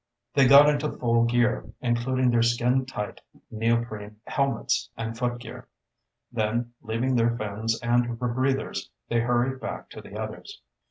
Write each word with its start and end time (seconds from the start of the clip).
They 0.33 0.47
got 0.47 0.67
into 0.67 0.91
full 0.93 1.25
gear, 1.25 1.63
including 1.79 2.31
their 2.31 2.41
skin 2.41 2.87
tight 2.87 3.21
neoprene 3.51 4.19
helmets 4.25 4.89
and 4.97 5.15
footgear. 5.15 5.67
Then, 6.31 6.73
leaving 6.81 7.15
their 7.15 7.37
fins 7.37 7.79
and 7.83 8.19
rebreathers, 8.19 8.89
they 9.09 9.19
hurried 9.19 9.59
back 9.61 9.91
to 9.91 10.01
the 10.01 10.17
others. 10.17 10.59